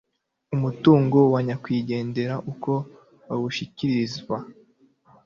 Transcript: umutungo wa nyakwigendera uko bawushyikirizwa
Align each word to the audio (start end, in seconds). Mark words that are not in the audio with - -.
umutungo 0.55 1.17
wa 1.33 1.39
nyakwigendera 1.47 2.35
uko 2.51 2.71
bawushyikirizwa 3.27 4.37